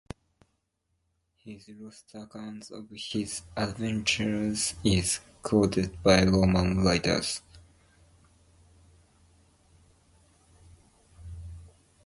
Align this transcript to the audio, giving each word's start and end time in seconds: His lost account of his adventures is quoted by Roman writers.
His 1.45 1.69
lost 1.77 2.15
account 2.15 2.71
of 2.71 2.89
his 2.89 3.43
adventures 3.55 4.73
is 4.83 5.19
quoted 5.43 6.01
by 6.01 6.23
Roman 6.25 6.83
writers. 6.83 7.43